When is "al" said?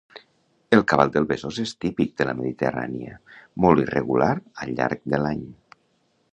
4.65-4.75